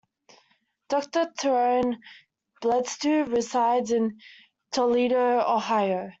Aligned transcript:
Doctor 0.89 1.31
Tyrone 1.37 1.99
Bledsoe 2.59 3.21
resides 3.25 3.91
in 3.91 4.19
Toledo, 4.71 5.39
Ohio. 5.41 6.09